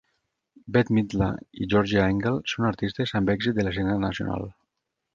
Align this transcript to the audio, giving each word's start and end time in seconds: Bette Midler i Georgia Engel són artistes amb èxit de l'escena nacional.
Bette 0.77 0.89
Midler 0.97 1.27
i 1.63 1.69
Georgia 1.75 2.07
Engel 2.15 2.41
són 2.55 2.69
artistes 2.73 3.17
amb 3.21 3.37
èxit 3.37 3.61
de 3.61 3.71
l'escena 3.71 4.03
nacional. 4.11 4.53